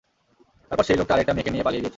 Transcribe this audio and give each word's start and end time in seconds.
তারপর 0.71 0.85
সেই 0.87 0.97
লোকটা 0.99 1.13
আরেকটা 1.15 1.33
মেয়েকে 1.35 1.51
নিয়ে 1.51 1.65
পালিয়ে 1.65 1.81
গিয়েছে! 1.81 1.89